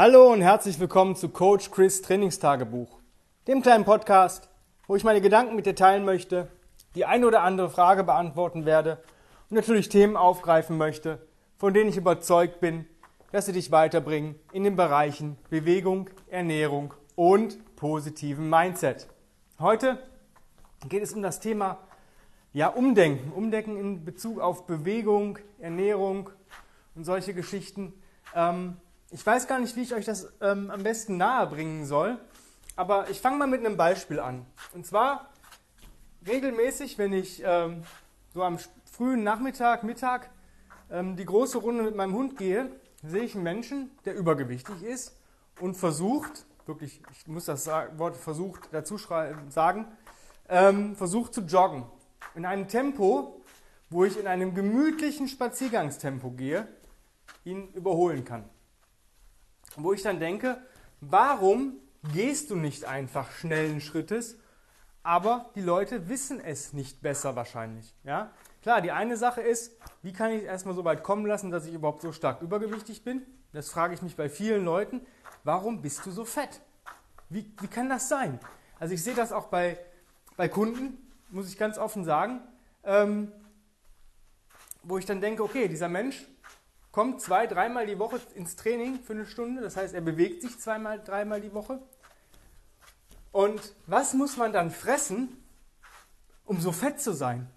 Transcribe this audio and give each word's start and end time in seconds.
Hallo 0.00 0.32
und 0.32 0.42
herzlich 0.42 0.78
willkommen 0.78 1.16
zu 1.16 1.28
Coach 1.28 1.72
Chris 1.72 2.02
Trainingstagebuch, 2.02 3.00
dem 3.48 3.62
kleinen 3.62 3.84
Podcast, 3.84 4.48
wo 4.86 4.94
ich 4.94 5.02
meine 5.02 5.20
Gedanken 5.20 5.56
mit 5.56 5.66
dir 5.66 5.74
teilen 5.74 6.04
möchte, 6.04 6.46
die 6.94 7.04
eine 7.04 7.26
oder 7.26 7.42
andere 7.42 7.68
Frage 7.68 8.04
beantworten 8.04 8.64
werde 8.64 9.02
und 9.50 9.56
natürlich 9.56 9.88
Themen 9.88 10.16
aufgreifen 10.16 10.78
möchte, 10.78 11.26
von 11.56 11.74
denen 11.74 11.90
ich 11.90 11.96
überzeugt 11.96 12.60
bin, 12.60 12.86
dass 13.32 13.46
sie 13.46 13.52
dich 13.52 13.72
weiterbringen 13.72 14.36
in 14.52 14.62
den 14.62 14.76
Bereichen 14.76 15.36
Bewegung, 15.50 16.08
Ernährung 16.28 16.94
und 17.16 17.58
positiven 17.74 18.48
Mindset. 18.48 19.08
Heute 19.58 19.98
geht 20.88 21.02
es 21.02 21.12
um 21.12 21.22
das 21.22 21.40
Thema 21.40 21.76
ja, 22.52 22.68
Umdenken. 22.68 23.32
Umdenken 23.32 23.76
in 23.76 24.04
Bezug 24.04 24.38
auf 24.38 24.64
Bewegung, 24.64 25.40
Ernährung 25.58 26.30
und 26.94 27.02
solche 27.02 27.34
Geschichten. 27.34 27.92
Ähm, 28.32 28.76
ich 29.10 29.24
weiß 29.24 29.46
gar 29.46 29.58
nicht, 29.58 29.74
wie 29.76 29.82
ich 29.82 29.94
euch 29.94 30.04
das 30.04 30.32
ähm, 30.40 30.70
am 30.70 30.82
besten 30.82 31.16
nahe 31.16 31.46
bringen 31.46 31.86
soll, 31.86 32.18
aber 32.76 33.08
ich 33.10 33.20
fange 33.20 33.38
mal 33.38 33.48
mit 33.48 33.64
einem 33.64 33.76
Beispiel 33.76 34.20
an. 34.20 34.44
Und 34.74 34.86
zwar 34.86 35.30
regelmäßig, 36.26 36.98
wenn 36.98 37.12
ich 37.12 37.42
ähm, 37.44 37.84
so 38.34 38.42
am 38.42 38.58
frühen 38.92 39.22
Nachmittag, 39.24 39.82
Mittag 39.82 40.30
ähm, 40.90 41.16
die 41.16 41.24
große 41.24 41.58
Runde 41.58 41.82
mit 41.82 41.96
meinem 41.96 42.14
Hund 42.14 42.36
gehe, 42.36 42.70
sehe 43.02 43.22
ich 43.22 43.34
einen 43.34 43.44
Menschen, 43.44 43.90
der 44.04 44.14
übergewichtig 44.14 44.82
ist 44.82 45.16
und 45.60 45.76
versucht, 45.76 46.44
wirklich, 46.66 47.02
ich 47.12 47.26
muss 47.26 47.46
das 47.46 47.66
Wort 47.66 48.16
versucht 48.16 48.68
dazu 48.72 48.98
sagen, 48.98 49.86
ähm, 50.48 50.96
versucht 50.96 51.32
zu 51.32 51.42
joggen. 51.42 51.84
In 52.34 52.44
einem 52.44 52.68
Tempo, 52.68 53.42
wo 53.88 54.04
ich 54.04 54.18
in 54.18 54.26
einem 54.26 54.54
gemütlichen 54.54 55.28
Spaziergangstempo 55.28 56.30
gehe, 56.32 56.68
ihn 57.44 57.68
überholen 57.72 58.24
kann. 58.24 58.44
Wo 59.80 59.92
ich 59.92 60.02
dann 60.02 60.18
denke, 60.18 60.60
warum 61.00 61.76
gehst 62.12 62.50
du 62.50 62.56
nicht 62.56 62.84
einfach 62.84 63.30
schnellen 63.30 63.80
Schrittes? 63.80 64.36
Aber 65.04 65.50
die 65.54 65.60
Leute 65.60 66.08
wissen 66.08 66.40
es 66.40 66.72
nicht 66.72 67.00
besser 67.00 67.36
wahrscheinlich. 67.36 67.94
Ja? 68.02 68.32
Klar, 68.62 68.80
die 68.80 68.90
eine 68.90 69.16
Sache 69.16 69.40
ist, 69.40 69.76
wie 70.02 70.12
kann 70.12 70.32
ich 70.32 70.42
es 70.42 70.48
erstmal 70.48 70.74
so 70.74 70.84
weit 70.84 71.04
kommen 71.04 71.26
lassen, 71.26 71.52
dass 71.52 71.64
ich 71.64 71.74
überhaupt 71.74 72.02
so 72.02 72.10
stark 72.10 72.42
übergewichtig 72.42 73.04
bin? 73.04 73.22
Das 73.52 73.70
frage 73.70 73.94
ich 73.94 74.02
mich 74.02 74.16
bei 74.16 74.28
vielen 74.28 74.64
Leuten. 74.64 75.00
Warum 75.44 75.80
bist 75.80 76.04
du 76.04 76.10
so 76.10 76.24
fett? 76.24 76.60
Wie, 77.28 77.50
wie 77.60 77.68
kann 77.68 77.88
das 77.88 78.08
sein? 78.08 78.40
Also 78.80 78.94
ich 78.94 79.02
sehe 79.02 79.14
das 79.14 79.32
auch 79.32 79.46
bei, 79.46 79.78
bei 80.36 80.48
Kunden, 80.48 80.98
muss 81.30 81.48
ich 81.48 81.56
ganz 81.56 81.78
offen 81.78 82.04
sagen, 82.04 82.40
ähm, 82.82 83.30
wo 84.82 84.98
ich 84.98 85.06
dann 85.06 85.20
denke, 85.20 85.44
okay, 85.44 85.68
dieser 85.68 85.88
Mensch 85.88 86.26
kommt 86.92 87.20
zwei, 87.20 87.46
dreimal 87.46 87.86
die 87.86 87.98
Woche 87.98 88.20
ins 88.34 88.56
Training 88.56 89.00
für 89.00 89.12
eine 89.12 89.26
Stunde, 89.26 89.60
das 89.60 89.76
heißt, 89.76 89.94
er 89.94 90.00
bewegt 90.00 90.42
sich 90.42 90.58
zweimal, 90.58 91.02
dreimal 91.02 91.40
die 91.40 91.52
Woche. 91.52 91.80
Und 93.32 93.74
was 93.86 94.14
muss 94.14 94.36
man 94.36 94.52
dann 94.52 94.70
fressen, 94.70 95.36
um 96.44 96.60
so 96.60 96.72
fett 96.72 97.00
zu 97.00 97.12
sein? 97.12 97.48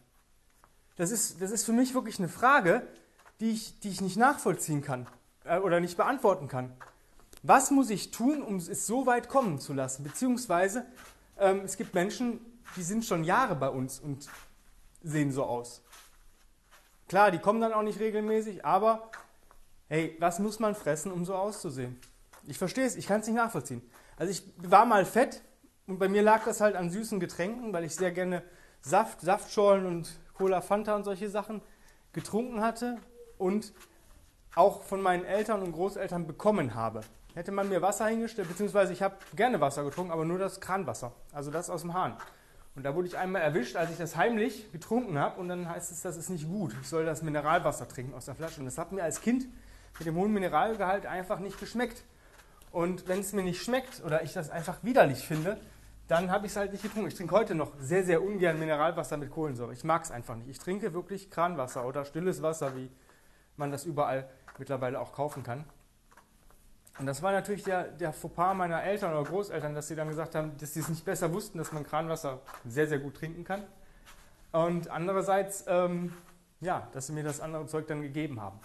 Das 0.97 1.11
ist, 1.11 1.41
das 1.41 1.51
ist 1.51 1.65
für 1.65 1.73
mich 1.73 1.93
wirklich 1.93 2.19
eine 2.19 2.29
Frage, 2.29 2.85
die 3.39 3.51
ich, 3.51 3.79
die 3.79 3.89
ich 3.89 4.01
nicht 4.01 4.17
nachvollziehen 4.17 4.81
kann 4.81 5.07
äh, 5.45 5.57
oder 5.57 5.79
nicht 5.79 5.97
beantworten 5.97 6.47
kann. 6.47 6.71
Was 7.43 7.71
muss 7.71 7.89
ich 7.89 8.11
tun, 8.11 8.43
um 8.43 8.57
es 8.57 8.85
so 8.85 9.07
weit 9.07 9.27
kommen 9.27 9.59
zu 9.59 9.73
lassen? 9.73 10.03
Beziehungsweise 10.03 10.85
ähm, 11.39 11.61
es 11.65 11.77
gibt 11.77 11.95
Menschen, 11.95 12.39
die 12.75 12.83
sind 12.83 13.03
schon 13.03 13.23
Jahre 13.23 13.55
bei 13.55 13.69
uns 13.69 13.99
und 13.99 14.29
sehen 15.01 15.31
so 15.31 15.43
aus. 15.45 15.81
Klar, 17.11 17.29
die 17.29 17.39
kommen 17.39 17.59
dann 17.59 17.73
auch 17.73 17.81
nicht 17.81 17.99
regelmäßig, 17.99 18.63
aber 18.63 19.11
hey, 19.89 20.15
was 20.19 20.39
muss 20.39 20.59
man 20.59 20.75
fressen, 20.75 21.11
um 21.11 21.25
so 21.25 21.35
auszusehen? 21.35 21.99
Ich 22.45 22.57
verstehe 22.57 22.85
es, 22.85 22.95
ich 22.95 23.05
kann 23.05 23.19
es 23.19 23.27
nicht 23.27 23.35
nachvollziehen. 23.35 23.81
Also 24.15 24.31
ich 24.31 24.43
war 24.55 24.85
mal 24.85 25.03
fett 25.03 25.41
und 25.87 25.99
bei 25.99 26.07
mir 26.07 26.21
lag 26.21 26.45
das 26.45 26.61
halt 26.61 26.77
an 26.77 26.89
süßen 26.89 27.19
Getränken, 27.19 27.73
weil 27.73 27.83
ich 27.83 27.97
sehr 27.97 28.13
gerne 28.13 28.43
Saft, 28.79 29.19
Saftschorlen 29.19 29.85
und 29.87 30.21
Cola 30.35 30.61
Fanta 30.61 30.95
und 30.95 31.03
solche 31.03 31.29
Sachen 31.29 31.61
getrunken 32.13 32.61
hatte 32.61 32.97
und 33.37 33.73
auch 34.55 34.81
von 34.81 35.01
meinen 35.01 35.25
Eltern 35.25 35.63
und 35.63 35.73
Großeltern 35.73 36.27
bekommen 36.27 36.75
habe. 36.75 37.01
Hätte 37.33 37.51
man 37.51 37.67
mir 37.67 37.81
Wasser 37.81 38.07
hingestellt, 38.07 38.47
beziehungsweise 38.47 38.93
ich 38.93 39.01
habe 39.01 39.17
gerne 39.35 39.59
Wasser 39.59 39.83
getrunken, 39.83 40.13
aber 40.13 40.23
nur 40.23 40.39
das 40.39 40.61
Kranwasser, 40.61 41.11
also 41.33 41.51
das 41.51 41.69
aus 41.69 41.81
dem 41.81 41.93
Hahn. 41.93 42.15
Und 42.75 42.83
da 42.83 42.95
wurde 42.95 43.07
ich 43.07 43.17
einmal 43.17 43.41
erwischt, 43.41 43.75
als 43.75 43.91
ich 43.91 43.97
das 43.97 44.15
heimlich 44.15 44.71
getrunken 44.71 45.17
habe 45.19 45.39
und 45.39 45.49
dann 45.49 45.67
heißt 45.67 45.91
es, 45.91 46.01
das 46.01 46.15
ist 46.15 46.29
nicht 46.29 46.47
gut. 46.47 46.73
Ich 46.81 46.87
soll 46.87 47.05
das 47.05 47.21
Mineralwasser 47.21 47.87
trinken 47.87 48.13
aus 48.13 48.25
der 48.25 48.35
Flasche. 48.35 48.59
Und 48.59 48.65
das 48.65 48.77
hat 48.77 48.91
mir 48.93 49.03
als 49.03 49.21
Kind 49.21 49.45
mit 49.99 50.07
dem 50.07 50.15
hohen 50.15 50.31
Mineralgehalt 50.31 51.05
einfach 51.05 51.39
nicht 51.39 51.59
geschmeckt. 51.59 52.03
Und 52.71 53.09
wenn 53.09 53.19
es 53.19 53.33
mir 53.33 53.43
nicht 53.43 53.61
schmeckt 53.61 54.01
oder 54.05 54.23
ich 54.23 54.31
das 54.31 54.49
einfach 54.49 54.83
widerlich 54.83 55.27
finde, 55.27 55.57
dann 56.07 56.31
habe 56.31 56.45
ich 56.45 56.53
es 56.53 56.57
halt 56.57 56.71
nicht 56.71 56.81
getrunken. 56.81 57.09
Ich 57.09 57.15
trinke 57.15 57.35
heute 57.35 57.55
noch 57.55 57.73
sehr, 57.79 58.03
sehr 58.03 58.23
ungern 58.23 58.57
Mineralwasser 58.57 59.17
mit 59.17 59.31
Kohlensäure. 59.31 59.73
Ich 59.73 59.83
mag 59.83 60.03
es 60.03 60.11
einfach 60.11 60.35
nicht. 60.35 60.49
Ich 60.49 60.59
trinke 60.59 60.93
wirklich 60.93 61.29
Kranwasser 61.29 61.85
oder 61.85 62.05
stilles 62.05 62.41
Wasser, 62.41 62.75
wie 62.75 62.89
man 63.57 63.71
das 63.71 63.85
überall 63.85 64.29
mittlerweile 64.57 64.99
auch 64.99 65.11
kaufen 65.13 65.43
kann. 65.43 65.65
Und 66.99 67.05
das 67.05 67.21
war 67.21 67.31
natürlich 67.31 67.63
der, 67.63 67.85
der 67.85 68.13
Fauxpas 68.13 68.53
meiner 68.53 68.83
Eltern 68.83 69.13
oder 69.13 69.23
Großeltern, 69.23 69.73
dass 69.73 69.87
sie 69.87 69.95
dann 69.95 70.09
gesagt 70.09 70.35
haben, 70.35 70.57
dass 70.57 70.73
sie 70.73 70.81
es 70.81 70.89
nicht 70.89 71.05
besser 71.05 71.33
wussten, 71.33 71.57
dass 71.57 71.71
man 71.71 71.83
Kranwasser 71.83 72.41
sehr, 72.65 72.87
sehr 72.87 72.99
gut 72.99 73.15
trinken 73.15 73.43
kann. 73.43 73.63
Und 74.51 74.89
andererseits, 74.89 75.63
ähm, 75.67 76.13
ja, 76.59 76.87
dass 76.93 77.07
sie 77.07 77.13
mir 77.13 77.23
das 77.23 77.39
andere 77.39 77.65
Zeug 77.67 77.87
dann 77.87 78.01
gegeben 78.01 78.41
haben. 78.41 78.59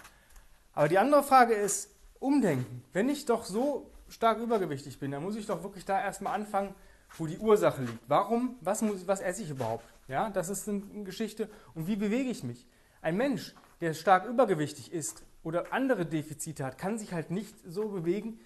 Aber 0.73 0.87
die 0.87 0.97
andere 0.97 1.23
Frage 1.23 1.53
ist, 1.53 1.89
umdenken. 2.19 2.83
Wenn 2.93 3.09
ich 3.09 3.25
doch 3.25 3.43
so 3.43 3.89
stark 4.09 4.39
übergewichtig 4.39 4.99
bin, 4.99 5.11
dann 5.11 5.23
muss 5.23 5.35
ich 5.35 5.45
doch 5.45 5.63
wirklich 5.63 5.85
da 5.85 5.99
erstmal 5.99 6.33
anfangen, 6.33 6.75
wo 7.17 7.25
die 7.25 7.37
Ursache 7.37 7.81
liegt. 7.81 7.99
Warum, 8.07 8.57
was, 8.61 8.81
muss, 8.81 9.07
was 9.07 9.21
esse 9.21 9.43
ich 9.43 9.49
überhaupt? 9.49 9.85
Ja, 10.07 10.29
das 10.29 10.49
ist 10.49 10.67
eine 10.67 10.81
Geschichte. 11.03 11.49
Und 11.73 11.87
wie 11.87 11.95
bewege 11.95 12.29
ich 12.29 12.43
mich? 12.43 12.67
Ein 13.01 13.17
Mensch, 13.17 13.55
der 13.81 13.93
stark 13.93 14.25
übergewichtig 14.25 14.91
ist 14.91 15.23
oder 15.43 15.73
andere 15.73 16.05
Defizite 16.05 16.65
hat, 16.65 16.77
kann 16.77 16.97
sich 16.97 17.13
halt 17.13 17.31
nicht 17.31 17.55
so 17.65 17.89
bewegen 17.89 18.39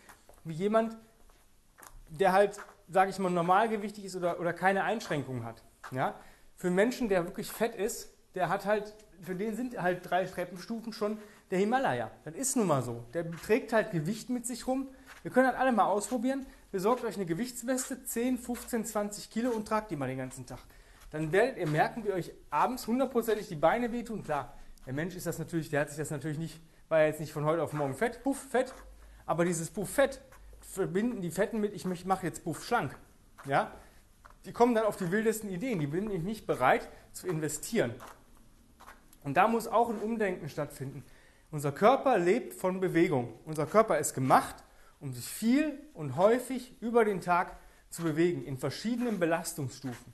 wie 0.43 0.53
jemand, 0.53 0.97
der 2.09 2.33
halt, 2.33 2.59
sage 2.89 3.11
ich 3.11 3.19
mal, 3.19 3.29
normalgewichtig 3.29 4.05
ist 4.05 4.15
oder, 4.15 4.39
oder 4.39 4.53
keine 4.53 4.83
Einschränkungen 4.83 5.43
hat. 5.43 5.63
Ja? 5.91 6.15
Für 6.55 6.67
einen 6.67 6.75
Menschen, 6.75 7.09
der 7.09 7.25
wirklich 7.25 7.51
fett 7.51 7.75
ist, 7.75 8.13
der 8.35 8.49
hat 8.49 8.65
halt, 8.65 8.93
für 9.21 9.35
den 9.35 9.55
sind 9.55 9.81
halt 9.81 10.09
drei 10.09 10.25
Treppenstufen 10.25 10.93
schon 10.93 11.17
der 11.49 11.59
Himalaya. 11.59 12.11
Das 12.23 12.33
ist 12.33 12.55
nun 12.55 12.67
mal 12.67 12.81
so. 12.81 13.03
Der 13.13 13.29
trägt 13.31 13.73
halt 13.73 13.91
Gewicht 13.91 14.29
mit 14.29 14.45
sich 14.45 14.67
rum. 14.67 14.87
Wir 15.21 15.31
können 15.31 15.47
halt 15.47 15.57
alle 15.57 15.71
mal 15.71 15.85
ausprobieren. 15.85 16.45
Besorgt 16.71 17.03
euch 17.03 17.15
eine 17.15 17.25
Gewichtsweste, 17.25 18.03
10, 18.03 18.37
15, 18.37 18.85
20 18.85 19.29
Kilo 19.29 19.51
und 19.51 19.67
tragt 19.67 19.91
die 19.91 19.97
mal 19.97 20.07
den 20.07 20.17
ganzen 20.17 20.45
Tag. 20.45 20.59
Dann 21.11 21.33
werdet 21.33 21.57
ihr 21.57 21.67
merken, 21.67 22.05
wie 22.05 22.11
euch 22.13 22.31
abends 22.49 22.87
hundertprozentig 22.87 23.49
die 23.49 23.55
Beine 23.55 23.91
wehtun. 23.91 24.23
Klar, 24.23 24.57
der 24.85 24.93
Mensch 24.93 25.15
ist 25.15 25.25
das 25.27 25.37
natürlich, 25.37 25.69
der 25.69 25.81
hat 25.81 25.89
sich 25.89 25.97
das 25.97 26.09
natürlich 26.09 26.37
nicht, 26.37 26.61
war 26.91 26.99
ja 26.99 27.05
jetzt 27.07 27.21
nicht 27.21 27.31
von 27.31 27.45
heute 27.45 27.63
auf 27.63 27.73
morgen 27.73 27.95
fett, 27.95 28.21
puff, 28.21 28.37
fett. 28.37 28.73
Aber 29.25 29.45
dieses 29.45 29.69
Puff 29.69 29.89
fett 29.89 30.21
verbinden 30.59 31.21
die 31.21 31.31
Fetten 31.31 31.59
mit, 31.59 31.73
ich 31.73 31.85
mache 32.05 32.25
jetzt 32.25 32.43
Puff 32.43 32.65
schlank. 32.65 32.95
Ja? 33.45 33.71
Die 34.45 34.51
kommen 34.51 34.75
dann 34.75 34.83
auf 34.83 34.97
die 34.97 35.09
wildesten 35.09 35.49
Ideen. 35.49 35.79
Die 35.79 35.87
bin 35.87 36.11
ich 36.11 36.21
nicht 36.21 36.45
bereit 36.45 36.89
zu 37.13 37.27
investieren. 37.27 37.95
Und 39.23 39.37
da 39.37 39.47
muss 39.47 39.67
auch 39.67 39.89
ein 39.89 39.99
Umdenken 39.99 40.49
stattfinden. 40.49 41.03
Unser 41.49 41.71
Körper 41.71 42.17
lebt 42.17 42.53
von 42.53 42.79
Bewegung. 42.79 43.39
Unser 43.45 43.65
Körper 43.65 43.97
ist 43.97 44.13
gemacht, 44.13 44.55
um 44.99 45.13
sich 45.13 45.25
viel 45.25 45.79
und 45.93 46.17
häufig 46.17 46.81
über 46.81 47.05
den 47.05 47.21
Tag 47.21 47.55
zu 47.89 48.03
bewegen, 48.03 48.43
in 48.43 48.57
verschiedenen 48.57 49.19
Belastungsstufen. 49.19 50.13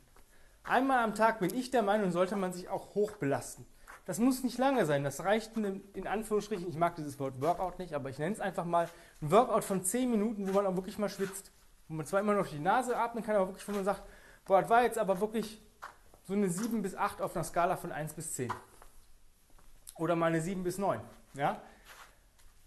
Einmal 0.64 1.04
am 1.04 1.16
Tag 1.16 1.40
bin 1.40 1.54
ich 1.56 1.72
der 1.72 1.84
Meinung, 1.84 2.12
sollte 2.12 2.36
man 2.36 2.54
sich 2.54 2.70
auch 2.70 2.94
hoch 2.96 3.14
belasten. 3.14 3.66
Das 4.08 4.20
muss 4.20 4.42
nicht 4.42 4.58
lange 4.58 4.86
sein, 4.86 5.04
das 5.04 5.26
reicht 5.26 5.58
in, 5.58 5.84
in 5.94 6.08
Anführungsstrichen, 6.08 6.70
ich 6.70 6.78
mag 6.78 6.96
dieses 6.96 7.20
Wort 7.20 7.42
Workout 7.42 7.78
nicht, 7.78 7.94
aber 7.94 8.10
ich 8.10 8.18
nenne 8.18 8.34
es 8.34 8.40
einfach 8.40 8.64
mal 8.64 8.90
ein 9.22 9.32
Workout 9.32 9.66
von 9.66 9.84
10 9.84 10.10
Minuten, 10.10 10.48
wo 10.48 10.54
man 10.54 10.66
auch 10.66 10.76
wirklich 10.78 10.98
mal 10.98 11.10
schwitzt. 11.10 11.52
Wo 11.90 11.94
man 11.94 12.06
zwar 12.06 12.22
immer 12.22 12.34
noch 12.34 12.48
die 12.48 12.58
Nase 12.58 12.96
atmen 12.96 13.22
kann, 13.22 13.36
aber 13.36 13.48
wirklich, 13.48 13.68
wo 13.68 13.74
man 13.74 13.84
sagt, 13.84 14.04
boah, 14.46 14.62
das 14.62 14.70
war 14.70 14.84
jetzt 14.84 14.98
aber 14.98 15.20
wirklich 15.20 15.62
so 16.26 16.34
eine 16.34 16.50
7 16.50 16.82
bis 16.82 16.96
8 16.96 17.22
auf 17.22 17.36
einer 17.36 17.44
Skala 17.44 17.76
von 17.76 17.92
1 17.92 18.14
bis 18.14 18.34
10. 18.34 18.52
Oder 19.96 20.16
mal 20.16 20.28
eine 20.28 20.40
7 20.40 20.64
bis 20.64 20.78
9. 20.78 21.02
Ja? 21.34 21.62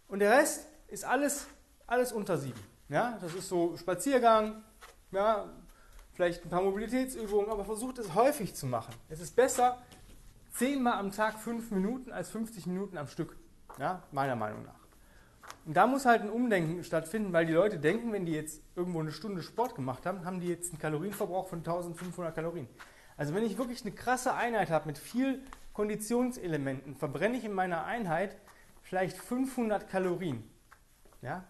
Und 0.09 0.19
der 0.19 0.33
Rest 0.33 0.67
ist 0.89 1.07
alles, 1.07 1.47
alles 1.87 2.13
unter 2.13 2.37
7. 2.37 2.53
Ja? 2.91 3.17
Das 3.19 3.35
ist 3.35 3.49
so 3.49 3.79
Spaziergang, 3.79 4.63
ja, 5.11 5.49
vielleicht 6.13 6.45
ein 6.45 6.51
paar 6.51 6.63
Mobilitätsübungen, 6.63 7.51
aber 7.51 7.65
versucht 7.65 7.99
es 7.99 8.15
häufig 8.15 8.55
zu 8.55 8.67
machen. 8.67 8.95
Es 9.09 9.21
ist 9.21 9.35
besser, 9.35 9.79
zehnmal 10.51 10.95
am 10.95 11.13
Tag 11.13 11.39
fünf 11.39 11.71
Minuten 11.71 12.13
als 12.13 12.31
50 12.31 12.67
Minuten 12.67 12.99
am 12.99 13.07
Stück. 13.07 13.37
Ja, 13.79 14.03
meiner 14.13 14.37
Meinung 14.37 14.65
nach. 14.65 14.81
Und 15.67 15.77
da 15.77 15.87
muss 15.87 16.07
halt 16.07 16.23
ein 16.23 16.31
Umdenken 16.31 16.83
stattfinden, 16.85 17.33
weil 17.33 17.47
die 17.47 17.53
Leute 17.53 17.79
denken, 17.79 18.13
wenn 18.13 18.27
die 18.27 18.33
jetzt 18.33 18.63
irgendwo 18.77 19.01
eine 19.01 19.13
Stunde 19.13 19.43
Sport 19.43 19.75
gemacht 19.75 20.07
haben, 20.07 20.25
haben 20.25 20.41
die 20.41 20.49
jetzt 20.49 20.71
einen 20.71 20.79
Kalorienverbrauch 20.79 21.49
von 21.49 21.59
1500 21.59 22.35
Kalorien. 22.35 22.69
Also 23.17 23.35
wenn 23.35 23.45
ich 23.45 23.59
wirklich 23.59 23.83
eine 23.83 23.93
krasse 23.93 24.35
Einheit 24.35 24.71
habe 24.71 24.87
mit 24.87 24.99
viel 24.99 25.43
Konditionselementen, 25.73 26.97
verbrenne 26.97 27.37
ich 27.37 27.45
in 27.45 27.53
meiner 27.53 27.85
Einheit 27.85 28.37
vielleicht 28.83 29.17
500 29.19 29.89
Kalorien. 29.89 30.49
Ja? 31.23 31.45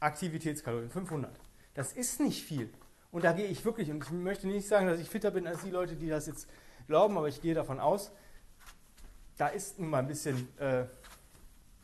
Aktivitätskalorien, 0.00 0.90
500. 0.90 1.32
Das 1.74 1.92
ist 1.92 2.20
nicht 2.20 2.44
viel. 2.44 2.72
Und 3.12 3.24
da 3.24 3.32
gehe 3.32 3.46
ich 3.46 3.64
wirklich, 3.64 3.90
und 3.90 4.04
ich 4.04 4.10
möchte 4.10 4.48
nicht 4.48 4.66
sagen, 4.66 4.86
dass 4.86 4.98
ich 4.98 5.08
fitter 5.08 5.30
bin 5.30 5.46
als 5.46 5.62
die 5.62 5.70
Leute, 5.70 5.96
die 5.96 6.08
das 6.08 6.26
jetzt 6.26 6.48
glauben, 6.88 7.16
aber 7.16 7.28
ich 7.28 7.40
gehe 7.40 7.54
davon 7.54 7.78
aus, 7.78 8.10
da 9.42 9.48
ist 9.48 9.80
nun 9.80 9.90
mal 9.90 9.98
ein 9.98 10.06
bisschen 10.06 10.56
äh, 10.60 10.84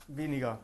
weniger 0.07 0.61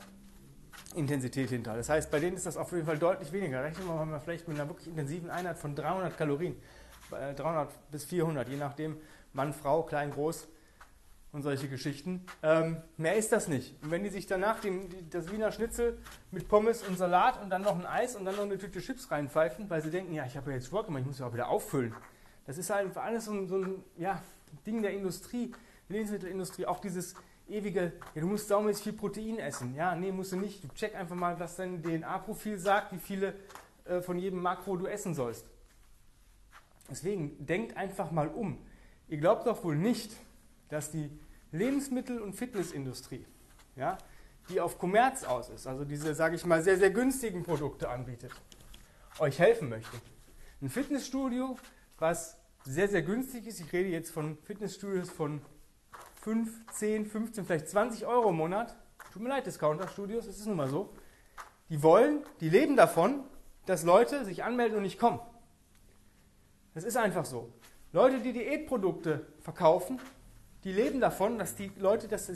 Intensität 0.95 1.51
hinter. 1.51 1.75
Das 1.75 1.89
heißt, 1.89 2.09
bei 2.09 2.21
denen 2.21 2.37
ist 2.37 2.47
das 2.47 2.57
auf 2.57 2.71
jeden 2.71 2.87
Fall 2.87 2.99
deutlich 2.99 3.33
weniger. 3.33 3.65
Rechnen 3.65 3.89
wir 3.89 4.05
mal 4.05 4.21
vielleicht 4.21 4.47
mit 4.47 4.57
einer 4.57 4.69
wirklich 4.69 4.87
intensiven 4.87 5.29
Einheit 5.29 5.59
von 5.59 5.75
300 5.75 6.17
Kalorien, 6.17 6.55
300 7.11 7.69
äh, 7.69 7.73
bis 7.91 8.05
400, 8.05 8.49
je 8.49 8.59
nachdem, 8.59 8.97
Mann, 9.33 9.53
Frau, 9.53 9.83
klein, 9.83 10.13
groß 10.13 10.47
und 11.33 11.43
solche 11.43 11.69
Geschichten. 11.69 12.25
Ähm, 12.45 12.77
mehr 12.97 13.17
ist 13.17 13.33
das 13.33 13.49
nicht. 13.49 13.75
Und 13.83 13.91
wenn 13.91 14.05
die 14.05 14.11
sich 14.11 14.29
danach 14.29 14.61
den, 14.61 14.89
die, 14.89 15.11
das 15.11 15.33
Wiener 15.33 15.51
Schnitzel 15.51 15.99
mit 16.31 16.47
Pommes 16.47 16.85
und 16.85 16.97
Salat 16.97 17.43
und 17.43 17.51
dann 17.51 17.63
noch 17.63 17.77
ein 17.77 17.87
Eis 17.87 18.15
und 18.15 18.25
dann 18.25 18.37
noch 18.37 18.45
eine 18.45 18.57
Tüte 18.57 18.79
Chips 18.79 19.11
reinpfeifen, 19.11 19.69
weil 19.69 19.83
sie 19.83 19.91
denken, 19.91 20.15
ja, 20.15 20.27
ich 20.27 20.37
habe 20.37 20.51
ja 20.51 20.59
jetzt 20.59 20.69
Sport 20.69 20.87
gemacht, 20.87 21.01
ich 21.01 21.09
muss 21.09 21.19
ja 21.19 21.27
auch 21.27 21.35
wieder 21.35 21.49
auffüllen. 21.49 21.93
Das 22.47 22.57
ist 22.57 22.71
halt 22.71 22.97
alles 22.97 23.25
so 23.25 23.33
ein, 23.33 23.49
so 23.49 23.57
ein 23.57 23.83
ja, 23.97 24.23
Ding 24.65 24.81
der 24.81 24.93
Industrie, 24.93 25.53
Lebensmittelindustrie, 25.95 26.67
auch 26.67 26.81
dieses 26.81 27.15
ewige, 27.49 27.93
ja, 28.15 28.21
du 28.21 28.27
musst 28.27 28.49
saumäßig 28.49 28.85
viel 28.85 28.93
Protein 28.93 29.39
essen. 29.39 29.75
Ja, 29.75 29.95
nee, 29.95 30.13
musst 30.13 30.33
du 30.33 30.37
nicht. 30.37 30.65
Du 30.65 30.69
check 30.75 30.95
einfach 30.95 31.17
mal, 31.17 31.39
was 31.39 31.57
dein 31.57 31.83
DNA-Profil 31.83 32.59
sagt, 32.59 32.93
wie 32.93 32.99
viele 32.99 33.35
äh, 33.85 34.01
von 34.01 34.19
jedem 34.19 34.41
Makro 34.41 34.77
du 34.77 34.87
essen 34.87 35.15
sollst. 35.15 35.47
Deswegen 36.91 37.47
denkt 37.47 37.77
einfach 37.77 38.11
mal 38.11 38.29
um. 38.29 38.59
Ihr 39.09 39.19
glaubt 39.19 39.47
doch 39.47 39.65
wohl 39.65 39.77
nicht, 39.77 40.13
dass 40.69 40.91
die 40.91 41.11
Lebensmittel- 41.53 42.21
und 42.21 42.35
Fitnessindustrie, 42.35 43.27
ja, 43.77 43.97
die 44.49 44.61
auf 44.61 44.79
Kommerz 44.79 45.25
aus 45.25 45.49
ist, 45.49 45.67
also 45.67 45.85
diese, 45.85 46.15
sage 46.15 46.37
ich 46.37 46.45
mal, 46.45 46.63
sehr, 46.63 46.77
sehr 46.77 46.91
günstigen 46.91 47.43
Produkte 47.43 47.89
anbietet, 47.89 48.33
euch 49.19 49.39
helfen 49.39 49.69
möchte. 49.69 49.97
Ein 50.61 50.69
Fitnessstudio, 50.69 51.57
was 51.99 52.37
sehr, 52.65 52.89
sehr 52.89 53.03
günstig 53.03 53.47
ist, 53.47 53.61
ich 53.61 53.73
rede 53.73 53.89
jetzt 53.89 54.11
von 54.11 54.37
Fitnessstudios 54.39 55.11
von 55.11 55.41
5, 56.25 56.73
10, 56.73 57.05
15, 57.05 57.45
vielleicht 57.45 57.69
20 57.69 58.07
Euro 58.07 58.31
im 58.31 58.37
Monat, 58.37 58.75
tut 59.13 59.21
mir 59.21 59.29
leid, 59.29 59.45
Discounter-Studios, 59.45 60.27
es 60.27 60.39
ist 60.39 60.47
nun 60.47 60.57
mal 60.57 60.71
so, 60.71 60.89
die 61.69 61.83
wollen, 61.83 62.25
die 62.41 62.49
leben 62.49 62.77
davon, 62.77 63.21
dass 63.67 63.85
Leute 63.85 64.25
sich 64.25 64.43
anmelden 64.43 64.79
und 64.79 64.85
nicht 64.85 64.99
kommen. 64.99 65.21
Das 66.73 66.83
ist 66.83 66.97
einfach 66.97 67.27
so. 67.27 67.53
Leute, 67.93 68.21
die 68.21 68.33
Diätprodukte 68.33 69.27
verkaufen, 69.41 70.01
die 70.65 70.73
leben 70.73 70.99
davon, 70.99 71.39
dass 71.39 71.57
die 71.57 71.71
Leute 71.77 72.09
das 72.09 72.33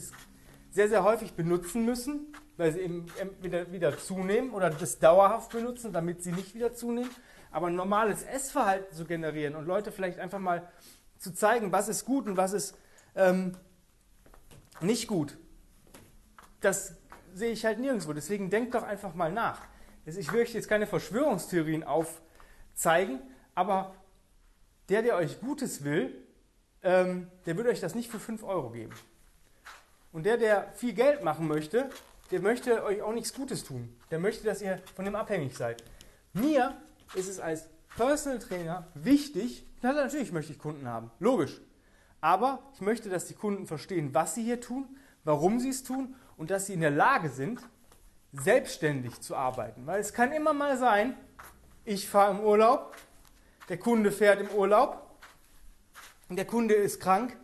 sehr, 0.70 0.88
sehr 0.91 1.02
häufig 1.02 1.32
benutzen 1.32 1.87
müssen, 1.87 2.34
weil 2.58 2.73
sie 2.73 2.81
eben 2.81 3.06
entweder 3.19 3.73
wieder 3.73 3.96
zunehmen 3.96 4.50
oder 4.50 4.69
das 4.69 4.99
dauerhaft 4.99 5.50
benutzen, 5.50 5.94
damit 5.94 6.23
sie 6.23 6.32
nicht 6.32 6.55
wieder 6.55 6.75
zunehmen. 6.75 7.11
Aber 7.50 7.69
ein 7.69 7.75
normales 7.75 8.23
Essverhalten 8.23 8.94
zu 8.94 9.06
generieren 9.06 9.56
und 9.56 9.67
Leute 9.67 9.93
vielleicht 9.93 10.19
einfach 10.19 10.41
mal 10.41 10.69
zu 11.17 11.32
zeigen, 11.32 11.73
was 11.73 11.88
ist 11.88 12.05
gut 12.05 12.26
und 12.26 12.37
was 12.37 12.52
ist 12.52 12.76
ähm, 13.17 13.56
nicht 14.81 15.09
gut, 15.09 15.37
das 16.61 16.95
sehe 17.35 17.53
ich 17.53 17.65
halt 17.65 17.79
nirgendwo. 17.79 18.13
Deswegen 18.13 18.51
denkt 18.51 18.75
doch 18.75 18.83
einfach 18.83 19.15
mal 19.15 19.33
nach. 19.33 19.61
Ich 20.05 20.33
möchte 20.33 20.57
jetzt 20.57 20.69
keine 20.69 20.87
Verschwörungstheorien 20.87 21.85
aufzeigen, 21.85 23.21
aber 23.55 23.95
der, 24.89 25.03
der 25.03 25.17
euch 25.17 25.41
Gutes 25.41 25.85
will, 25.85 26.15
ähm, 26.83 27.31
der 27.47 27.57
würde 27.57 27.71
euch 27.71 27.81
das 27.81 27.95
nicht 27.95 28.11
für 28.11 28.19
5 28.19 28.43
Euro 28.43 28.71
geben. 28.71 28.95
Und 30.13 30.25
der, 30.25 30.39
der 30.39 30.73
viel 30.73 30.95
Geld 30.95 31.23
machen 31.23 31.47
möchte, 31.47 31.91
der 32.31 32.41
möchte 32.41 32.83
euch 32.85 33.03
auch 33.03 33.13
nichts 33.13 33.35
Gutes 33.35 33.65
tun. 33.65 33.95
Der 34.11 34.19
möchte, 34.19 34.45
dass 34.45 34.63
ihr 34.63 34.81
von 34.95 35.05
dem 35.05 35.15
abhängig 35.15 35.57
seid. 35.57 35.83
Mir 36.33 36.77
ist 37.15 37.29
es 37.29 37.41
als 37.41 37.69
Personal 37.97 38.39
Trainer 38.39 38.87
wichtig, 38.95 39.67
na, 39.83 39.93
natürlich 39.93 40.33
möchte 40.33 40.53
ich 40.53 40.59
Kunden 40.59 40.89
haben, 40.89 41.11
logisch. 41.19 41.61
Aber 42.20 42.61
ich 42.75 42.81
möchte, 42.81 43.09
dass 43.09 43.26
die 43.26 43.35
Kunden 43.35 43.67
verstehen, 43.67 44.15
was 44.15 44.35
sie 44.35 44.43
hier 44.43 44.61
tun, 44.61 44.87
warum 45.25 45.61
sie 45.61 45.70
es 45.70 45.85
tun 45.85 46.15
und 46.37 46.50
dass 46.50 46.67
sie 46.67 46.75
in 46.75 46.81
der 46.81 46.91
Lage 46.91 47.29
sind, 47.29 47.61
selbstständig 48.32 49.20
zu 49.20 49.37
arbeiten. 49.37 49.87
Weil 49.87 50.00
es 50.00 50.12
kann 50.12 50.32
immer 50.32 50.53
mal 50.53 50.76
sein, 50.76 51.17
ich 51.85 52.09
fahre 52.09 52.32
im 52.32 52.41
Urlaub, 52.41 52.97
der 53.69 53.79
Kunde 53.79 54.12
fährt 54.12 54.41
im 54.41 54.50
Urlaub, 54.50 55.03
der 56.29 56.44
Kunde 56.44 56.75
ist 56.75 57.00
krank, 57.00 57.37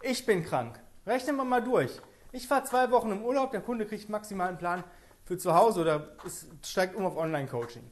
ich 0.00 0.26
bin 0.26 0.44
krank. 0.44 0.80
Rechnen 1.06 1.36
wir 1.36 1.44
mal 1.44 1.62
durch. 1.62 2.00
Ich 2.32 2.48
fahre 2.48 2.64
zwei 2.64 2.90
Wochen 2.90 3.12
im 3.12 3.24
Urlaub, 3.24 3.52
der 3.52 3.60
Kunde 3.60 3.86
kriegt 3.86 4.08
maximal 4.08 4.48
einen 4.48 4.58
Plan 4.58 4.82
für 5.24 5.38
zu 5.38 5.54
Hause 5.54 5.82
oder 5.82 6.16
es 6.26 6.46
steigt 6.64 6.96
um 6.96 7.04
auf 7.04 7.16
Online-Coaching. 7.16 7.84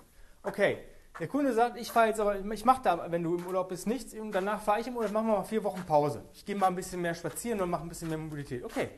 Okay, 0.43 0.79
der 1.21 1.29
Kunde 1.29 1.53
sagt, 1.53 1.77
ich 1.77 1.93
fahre 1.93 2.09
jetzt 2.09 2.19
aber, 2.19 2.39
ich 2.39 2.65
mache 2.65 2.81
da, 2.83 3.11
wenn 3.13 3.23
du 3.23 3.37
im 3.37 3.47
Urlaub 3.47 3.69
bist, 3.69 3.87
nichts 3.87 4.15
und 4.15 4.33
danach 4.33 4.63
fahre 4.63 4.81
ich 4.81 4.87
im 4.87 4.97
Urlaub, 4.97 5.13
machen 5.13 5.27
wir 5.27 5.37
mal 5.37 5.45
vier 5.45 5.63
Wochen 5.63 5.85
Pause. 5.87 6.25
Ich 6.33 6.47
gehe 6.47 6.57
mal 6.57 6.69
ein 6.69 6.75
bisschen 6.75 7.03
mehr 7.03 7.15
spazieren 7.15 7.61
und 7.61 7.69
mache 7.69 7.83
ein 7.83 7.89
bisschen 7.91 8.09
mehr 8.09 8.17
Mobilität. 8.17 8.65
Okay. 8.65 8.89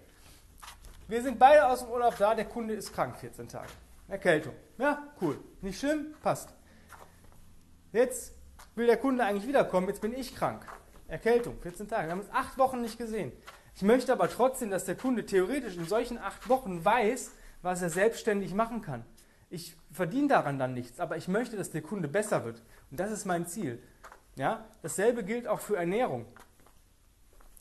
Wir 1.08 1.20
sind 1.20 1.38
beide 1.38 1.66
aus 1.66 1.80
dem 1.80 1.90
Urlaub 1.90 2.16
da, 2.16 2.34
der 2.34 2.44
Kunde 2.44 2.74
ist 2.74 2.92
krank 2.92 3.16
14 3.18 3.48
Tage. 3.48 3.68
Erkältung. 4.06 4.54
Ja, 4.78 5.02
cool. 5.20 5.36
Nicht 5.60 5.80
schlimm? 5.80 6.14
Passt. 6.22 6.54
Jetzt 7.92 8.34
will 8.76 8.86
der 8.86 8.98
Kunde 8.98 9.24
eigentlich 9.24 9.48
wiederkommen, 9.48 9.88
jetzt 9.88 10.00
bin 10.00 10.14
ich 10.14 10.34
krank. 10.36 10.64
Erkältung, 11.08 11.58
14 11.60 11.88
Tage. 11.88 12.06
Wir 12.06 12.12
haben 12.12 12.20
uns 12.20 12.30
acht 12.30 12.56
Wochen 12.56 12.80
nicht 12.80 12.98
gesehen. 12.98 13.32
Ich 13.74 13.82
möchte 13.82 14.12
aber 14.12 14.28
trotzdem, 14.28 14.70
dass 14.70 14.84
der 14.84 14.94
Kunde 14.94 15.26
theoretisch 15.26 15.76
in 15.76 15.86
solchen 15.86 16.18
acht 16.18 16.48
Wochen 16.48 16.84
weiß, 16.84 17.32
was 17.62 17.82
er 17.82 17.90
selbstständig 17.90 18.54
machen 18.54 18.80
kann. 18.80 19.04
Ich 19.52 19.76
verdiene 19.90 20.28
daran 20.28 20.58
dann 20.58 20.72
nichts, 20.72 20.98
aber 20.98 21.18
ich 21.18 21.28
möchte, 21.28 21.58
dass 21.58 21.70
der 21.70 21.82
Kunde 21.82 22.08
besser 22.08 22.46
wird. 22.46 22.62
Und 22.90 22.98
das 22.98 23.10
ist 23.10 23.26
mein 23.26 23.46
Ziel. 23.46 23.82
Ja? 24.34 24.64
Dasselbe 24.80 25.22
gilt 25.24 25.46
auch 25.46 25.60
für 25.60 25.76
Ernährung. 25.76 26.24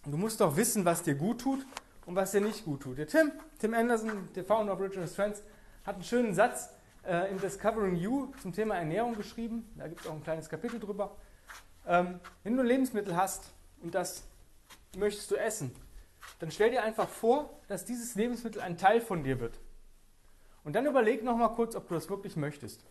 Du 0.05 0.15
musst 0.15 0.39
doch 0.39 0.55
wissen, 0.55 0.85
was 0.85 1.03
dir 1.03 1.15
gut 1.15 1.41
tut 1.41 1.65
und 2.05 2.15
was 2.15 2.31
dir 2.31 2.39
nicht 2.39 2.63
gut 2.63 2.83
tut. 2.83 2.97
Der 2.97 3.07
Tim, 3.07 3.33
Tim 3.59 3.73
Anderson, 3.73 4.29
der 4.33 4.45
Founder 4.45 4.71
of 4.71 4.79
Original 4.79 5.05
Strengths, 5.05 5.43
hat 5.83 5.95
einen 5.95 6.05
schönen 6.05 6.33
Satz 6.33 6.69
äh, 7.05 7.29
in 7.29 7.37
Discovering 7.41 7.97
You 7.97 8.31
zum 8.41 8.53
Thema 8.53 8.77
Ernährung 8.77 9.17
geschrieben. 9.17 9.69
Da 9.75 9.89
gibt 9.89 9.99
es 9.99 10.07
auch 10.07 10.13
ein 10.13 10.23
kleines 10.23 10.47
Kapitel 10.47 10.79
drüber. 10.79 11.17
Ähm, 11.85 12.21
wenn 12.43 12.55
du 12.55 12.63
Lebensmittel 12.63 13.17
hast 13.17 13.51
und 13.81 13.93
das 13.93 14.23
möchtest 14.95 15.29
du 15.29 15.35
essen, 15.35 15.75
dann 16.39 16.51
stell 16.51 16.71
dir 16.71 16.83
einfach 16.83 17.09
vor, 17.09 17.59
dass 17.67 17.83
dieses 17.83 18.15
Lebensmittel 18.15 18.61
ein 18.61 18.77
Teil 18.77 19.01
von 19.01 19.25
dir 19.25 19.41
wird. 19.41 19.59
Und 20.63 20.75
dann 20.75 20.85
überleg 20.85 21.23
nochmal 21.23 21.53
kurz, 21.53 21.75
ob 21.75 21.87
du 21.87 21.95
das 21.95 22.09
wirklich 22.09 22.35
möchtest. 22.35 22.85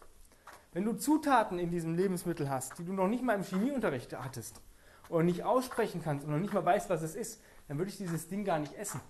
Wenn 0.72 0.84
du 0.84 0.92
Zutaten 0.92 1.58
in 1.58 1.70
diesem 1.70 1.94
Lebensmittel 1.94 2.48
hast, 2.48 2.78
die 2.78 2.84
du 2.84 2.92
noch 2.92 3.08
nicht 3.08 3.22
mal 3.22 3.34
im 3.34 3.42
Chemieunterricht 3.42 4.16
hattest 4.16 4.60
oder 5.08 5.22
nicht 5.24 5.42
aussprechen 5.44 6.00
kannst 6.02 6.26
und 6.26 6.32
noch 6.32 6.38
nicht 6.38 6.52
mal 6.52 6.64
weißt, 6.64 6.88
was 6.90 7.02
es 7.02 7.14
ist, 7.14 7.42
dann 7.68 7.78
würde 7.78 7.90
ich 7.90 7.96
dieses 7.96 8.28
Ding 8.28 8.44
gar 8.44 8.58
nicht 8.58 8.74
essen. 8.74 9.00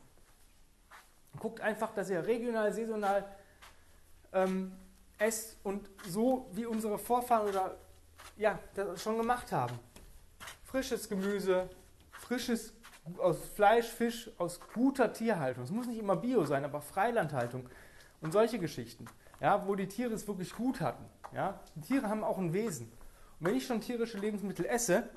Guckt 1.39 1.61
einfach, 1.61 1.93
dass 1.95 2.11
ihr 2.11 2.27
regional, 2.27 2.73
saisonal 2.73 3.25
ähm, 4.33 4.73
esst 5.19 5.59
und 5.63 5.89
so 6.07 6.49
wie 6.53 6.67
unsere 6.67 6.99
Vorfahren 6.99 7.49
oder 7.49 7.77
ja, 8.37 8.59
das 8.75 9.03
schon 9.03 9.17
gemacht 9.17 9.53
haben. 9.53 9.79
Frisches 10.65 11.09
Gemüse, 11.09 11.69
frisches 12.13 12.73
aus 13.19 13.39
Fleisch, 13.55 13.87
Fisch, 13.87 14.31
aus 14.39 14.61
guter 14.73 15.13
Tierhaltung. 15.13 15.65
Es 15.65 15.71
muss 15.71 15.87
nicht 15.87 15.99
immer 15.99 16.17
Bio 16.17 16.45
sein, 16.45 16.65
aber 16.65 16.81
Freilandhaltung 16.81 17.69
und 18.21 18.33
solche 18.33 18.59
Geschichten, 18.59 19.07
ja, 19.41 19.67
wo 19.67 19.75
die 19.75 19.89
Tiere 19.89 20.13
es 20.13 20.27
wirklich 20.29 20.55
gut 20.55 20.81
hatten. 20.81 21.05
Ja. 21.35 21.61
Die 21.75 21.81
Tiere 21.81 22.09
haben 22.09 22.25
auch 22.25 22.39
ein 22.39 22.53
Wesen. 22.53 22.87
Und 23.39 23.47
wenn 23.47 23.57
ich 23.57 23.67
schon 23.67 23.81
tierische 23.81 24.19
Lebensmittel 24.19 24.67
esse 24.67 25.09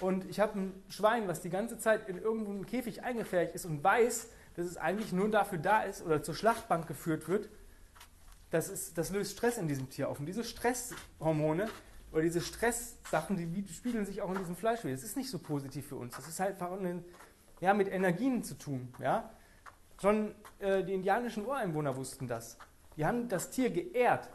und 0.00 0.24
ich 0.26 0.40
habe 0.40 0.58
ein 0.58 0.82
Schwein, 0.88 1.28
was 1.28 1.40
die 1.40 1.50
ganze 1.50 1.78
Zeit 1.78 2.08
in 2.08 2.18
irgendeinem 2.18 2.66
Käfig 2.66 3.02
eingefärbt 3.02 3.54
ist 3.54 3.64
und 3.64 3.84
weiß, 3.84 4.28
dass 4.56 4.66
es 4.66 4.76
eigentlich 4.76 5.12
nur 5.12 5.30
dafür 5.30 5.58
da 5.58 5.82
ist 5.82 6.02
oder 6.02 6.22
zur 6.22 6.34
Schlachtbank 6.34 6.86
geführt 6.86 7.28
wird, 7.28 7.48
das, 8.50 8.68
ist, 8.68 8.96
das 8.96 9.10
löst 9.10 9.32
Stress 9.32 9.58
in 9.58 9.66
diesem 9.66 9.90
Tier 9.90 10.08
auf. 10.08 10.20
Und 10.20 10.26
diese 10.26 10.44
Stresshormone 10.44 11.68
oder 12.12 12.22
diese 12.22 12.40
Stresssachen, 12.40 13.36
die 13.36 13.72
spiegeln 13.72 14.06
sich 14.06 14.22
auch 14.22 14.30
in 14.30 14.38
diesem 14.38 14.54
Fleisch 14.54 14.84
wieder. 14.84 14.94
Das 14.94 15.02
ist 15.02 15.16
nicht 15.16 15.28
so 15.28 15.40
positiv 15.40 15.88
für 15.88 15.96
uns. 15.96 16.14
Das 16.14 16.28
ist 16.28 16.38
halt 16.38 16.62
einfach 16.62 16.78
ja, 17.60 17.74
mit 17.74 17.88
Energien 17.88 18.44
zu 18.44 18.56
tun. 18.56 18.94
Ja? 19.00 19.30
Schon 20.00 20.34
äh, 20.58 20.82
die 20.82 20.94
indianischen 20.94 21.46
Ureinwohner 21.46 21.96
wussten 21.96 22.28
das. 22.28 22.58
Die 22.96 23.04
haben 23.04 23.28
das 23.28 23.50
Tier 23.50 23.70
geehrt, 23.70 24.28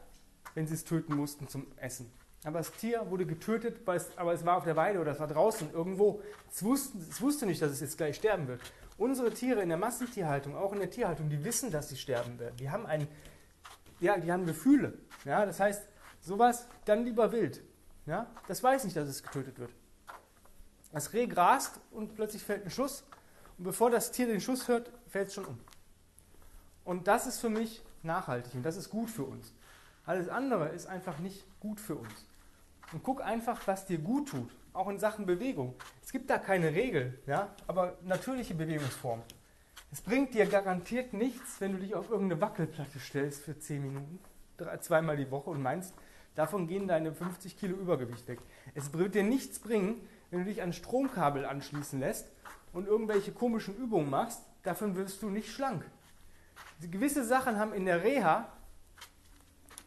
wenn 0.54 0.68
sie 0.68 0.74
es 0.74 0.84
töten 0.84 1.16
mussten 1.16 1.48
zum 1.48 1.68
Essen. 1.78 2.12
Aber 2.46 2.60
das 2.60 2.72
Tier 2.72 3.10
wurde 3.10 3.25
getötet, 3.25 3.88
es, 3.88 4.18
aber 4.18 4.34
es 4.34 4.46
war 4.46 4.58
auf 4.58 4.63
der 4.63 4.75
Weide 4.75 5.00
oder 5.00 5.12
es 5.12 5.20
war 5.20 5.28
draußen 5.28 5.74
irgendwo. 5.74 6.22
Es, 6.50 6.63
wussten, 6.63 7.06
es 7.10 7.22
wusste 7.22 7.46
nicht, 7.46 7.62
dass 7.62 7.72
es 7.72 7.82
jetzt 7.82 7.98
gleich 7.98 8.16
sterben 8.16 8.48
wird. 8.48 8.62
Unsere 8.98 9.32
Tiere 9.32 9.62
in 9.62 9.70
der 9.70 9.78
Massentierhaltung, 9.78 10.56
auch 10.56 10.72
in 10.74 10.80
der 10.80 10.89
Tierhaltung, 10.89 11.30
die 11.30 11.44
wissen, 11.44 11.72
dass 11.72 11.89
sie 11.89 11.98
sterben 11.98 12.39
werden. 12.39 12.56
Die 12.58 12.70
haben 12.70 12.86
ein, 12.86 13.08
ja, 14.00 14.18
die 14.18 14.32
haben 14.32 14.46
Gefühle. 14.46 14.98
Ja, 15.25 15.46
das 15.46 15.60
heißt, 15.60 15.88
sowas 16.22 16.68
dann 16.86 17.04
lieber 17.04 17.32
wild. 17.32 17.62
Ja? 18.06 18.28
Das 18.48 18.63
weiß 18.63 18.86
nicht, 18.86 18.96
dass 18.96 19.08
es 19.10 19.22
getötet 19.22 19.60
wird. 19.60 19.72
Das 20.92 21.13
Reh 21.13 21.28
grast 21.28 21.80
und 21.92 22.16
plötzlich 22.16 22.44
fällt 22.44 22.66
ein 22.66 22.72
Schuss. 22.72 23.04
Und 23.58 23.66
bevor 23.66 23.89
das 23.89 24.12
Tier 24.12 24.28
den 24.28 24.42
Schuss 24.42 24.68
hört, 24.68 24.92
fällt 25.10 25.28
es 25.28 25.34
schon 25.34 25.46
um. 25.46 25.60
Und 26.86 27.08
das 27.08 27.28
ist 27.28 27.39
für 27.39 27.50
mich 27.50 27.82
nachhaltig 28.04 28.54
und 28.56 28.63
das 28.63 28.78
ist 28.78 28.89
gut 28.89 29.10
für 29.10 29.24
uns. 29.24 29.54
Alles 30.06 30.30
andere 30.30 30.70
ist 30.70 30.88
einfach 30.88 31.20
nicht 31.20 31.46
gut 31.60 31.80
für 31.80 31.96
uns. 31.96 32.25
Und 32.92 33.04
guck 33.04 33.22
einfach, 33.22 33.68
was 33.68 33.86
dir 33.86 34.00
gut 34.00 34.30
tut, 34.30 34.50
auch 34.74 34.88
in 34.88 34.98
Sachen 34.98 35.25
Bewegung. 35.25 35.75
Es 36.04 36.12
gibt 36.12 36.30
da 36.30 36.38
keine 36.38 36.74
Regel, 36.74 37.20
ja, 37.28 37.54
aber 37.68 37.98
natürliche 38.04 38.56
Bewegungsform. 38.56 39.22
Es 39.92 40.01
bringt 40.01 40.34
dir 40.34 40.46
garantiert 40.46 41.13
nichts, 41.13 41.60
wenn 41.62 41.74
du 41.74 41.80
dich 41.80 41.96
auf 41.96 42.10
irgendeine 42.10 42.42
Wackelplatte 42.42 43.00
stellst 43.00 43.44
für 43.44 43.58
10 43.58 43.82
Minuten, 43.82 44.20
zweimal 44.82 45.18
die 45.18 45.30
Woche 45.32 45.50
und 45.50 45.62
meinst, 45.62 45.94
davon 46.36 46.68
gehen 46.68 46.88
deine 46.88 47.13
50 47.13 47.58
Kilo 47.58 47.75
Übergewicht 47.75 48.28
weg. 48.28 48.39
Es 48.75 48.94
wird 48.94 49.16
dir 49.16 49.24
nichts 49.24 49.60
bringen, 49.60 49.96
wenn 50.32 50.39
du 50.39 50.46
dich 50.46 50.62
an 50.62 50.74
Stromkabel 50.74 51.46
anschließen 51.46 52.00
lässt 52.00 52.28
und 52.74 52.88
irgendwelche 52.88 53.32
komischen 53.32 53.75
Übungen 53.75 54.10
machst, 54.10 54.42
davon 54.63 54.96
wirst 54.96 55.22
du 55.22 55.30
nicht 55.30 55.51
schlank. 55.51 55.86
Gewisse 56.82 57.25
Sachen 57.25 57.58
haben 57.60 57.74
in 57.74 57.86
der 57.86 58.04
Reha 58.04 58.48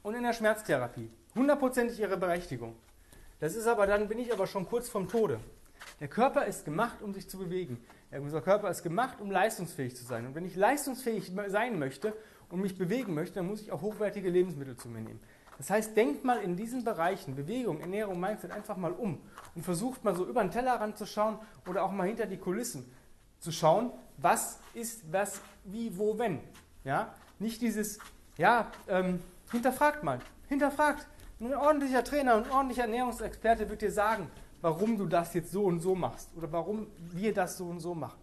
und 0.03 0.15
in 0.15 0.23
der 0.23 0.33
Schmerztherapie 0.33 1.11
hundertprozentig 1.35 1.99
ihre 1.99 2.17
Berechtigung. 2.17 2.77
Das 3.41 3.55
ist 3.55 3.67
aber, 3.67 3.87
dann 3.87 4.09
bin 4.09 4.19
ich 4.19 4.33
aber 4.33 4.47
schon 4.47 4.67
kurz 4.67 4.89
vom 4.89 5.09
Tode. 5.09 5.41
Der 6.01 6.09
Körper 6.09 6.45
ist 6.45 6.65
gemacht, 6.65 7.03
um 7.03 7.15
sich 7.15 7.29
zu 7.29 7.39
bewegen. 7.39 7.83
Unser 8.11 8.43
Körper 8.43 8.71
ist 8.71 8.83
gemacht, 8.83 9.21
um 9.21 9.31
leistungsfähig 9.31 9.97
zu 9.97 10.05
sein. 10.05 10.27
Und 10.27 10.35
wenn 10.35 10.45
ich 10.45 10.55
leistungsfähig 10.55 11.33
sein 11.49 11.79
möchte 11.79 12.13
und 12.51 12.61
mich 12.61 12.77
bewegen 12.77 13.15
möchte, 13.15 13.37
dann 13.37 13.47
muss 13.47 13.63
ich 13.63 13.73
auch 13.73 13.81
hochwertige 13.81 14.29
Lebensmittel 14.29 14.77
zu 14.77 14.89
mir 14.89 15.01
nehmen. 15.01 15.21
Das 15.59 15.71
heißt, 15.71 15.97
denkt 15.97 16.25
mal 16.25 16.39
in 16.39 16.57
diesen 16.57 16.85
Bereichen, 16.85 17.37
Bewegung, 17.37 17.81
Ernährung, 17.81 18.21
Mindset, 18.21 18.51
einfach 18.51 18.77
mal 18.77 18.93
um 18.93 19.21
und 19.55 19.63
versucht 19.63 20.05
mal 20.05 20.15
so 20.15 20.27
über 20.27 20.43
den 20.43 20.51
Tellerrand 20.51 20.99
zu 20.99 21.07
schauen 21.07 21.39
oder 21.69 21.85
auch 21.85 21.93
mal 21.93 22.07
hinter 22.07 22.27
die 22.27 22.39
Kulissen 22.39 22.91
zu 23.39 23.53
schauen, 23.53 23.93
was 24.19 24.59
ist, 24.75 25.03
was, 25.11 25.41
wie, 25.65 25.97
wo, 25.97 26.19
wenn. 26.19 26.41
Ja? 26.85 27.15
Nicht 27.39 27.61
dieses, 27.63 27.99
ja, 28.37 28.71
ähm, 28.89 29.23
hinterfragt 29.51 30.03
mal, 30.03 30.19
hinterfragt. 30.49 31.07
Ein 31.41 31.55
ordentlicher 31.55 32.05
Trainer 32.05 32.37
und 32.37 32.47
ein 32.47 32.53
ordentlicher 32.53 32.83
Ernährungsexperte 32.83 33.69
wird 33.69 33.83
dir 33.83 33.91
sagen, 33.91 34.31
warum 34.61 34.97
du 34.97 35.07
das 35.07 35.35
jetzt 35.35 35.51
so 35.51 35.65
und 35.65 35.81
so 35.81 35.95
machst 35.95 36.31
oder 36.37 36.51
warum 36.53 36.87
wir 37.11 37.35
das 37.35 37.59
so 37.59 37.67
und 37.67 37.81
so 37.81 37.95
machen. 37.95 38.19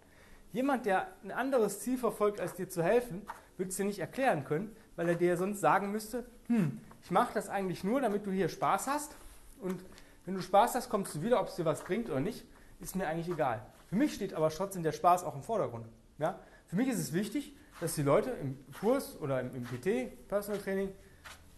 Jemand, 0.54 0.86
der 0.86 1.08
ein 1.24 1.32
anderes 1.32 1.82
Ziel 1.82 1.98
verfolgt, 1.98 2.40
als 2.40 2.56
dir 2.56 2.70
zu 2.70 2.82
helfen, 2.82 3.22
wird 3.58 3.70
es 3.70 3.76
dir 3.76 3.86
nicht 3.86 4.00
erklären 4.00 4.46
können, 4.46 4.76
weil 4.96 5.10
er 5.10 5.16
dir 5.16 5.38
sonst 5.38 5.60
sagen 5.60 5.92
müsste, 5.92 6.26
hm, 6.48 6.80
ich 7.04 7.12
mache 7.12 7.34
das 7.34 7.50
eigentlich 7.50 7.84
nur, 7.84 8.02
damit 8.02 8.26
du 8.26 8.32
hier 8.32 8.50
Spaß 8.50 8.88
hast. 8.88 9.16
Und 9.62 9.84
wenn 10.26 10.36
du 10.36 10.42
Spaß 10.42 10.76
hast, 10.76 10.90
kommst 10.90 11.16
du 11.16 11.22
wieder, 11.22 11.40
ob 11.42 11.50
es 11.50 11.56
dir 11.56 11.66
was 11.66 11.84
bringt 11.84 12.10
oder 12.10 12.20
nicht, 12.20 12.46
ist 12.80 12.96
mir 12.96 13.08
eigentlich 13.08 13.30
egal. 13.30 13.62
Für 13.90 13.96
mich 13.96 14.14
steht 14.14 14.36
aber 14.36 14.50
trotzdem 14.50 14.84
der 14.84 14.92
Spaß 14.92 15.24
auch 15.24 15.36
im 15.36 15.42
Vordergrund. 15.42 15.88
Ja? 16.20 16.40
Für 16.68 16.76
mich 16.76 16.88
ist 16.88 17.00
es 17.00 17.12
wichtig, 17.12 17.56
dass 17.82 17.96
die 17.96 18.04
Leute 18.04 18.30
im 18.30 18.58
Kurs 18.80 19.20
oder 19.20 19.40
im, 19.40 19.56
im 19.56 19.64
PT, 19.64 20.28
Personal 20.28 20.62
Training 20.62 20.90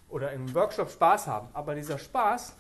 oder 0.08 0.32
im 0.32 0.54
Workshop 0.56 0.90
Spaß 0.90 1.28
haben. 1.28 1.50
Aber 1.54 1.76
dieser 1.76 1.98
Spaß 1.98 2.56